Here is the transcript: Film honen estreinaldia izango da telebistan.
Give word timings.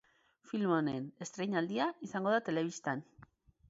Film 0.51 0.73
honen 0.77 1.05
estreinaldia 1.27 1.93
izango 2.09 2.37
da 2.39 2.45
telebistan. 2.53 3.09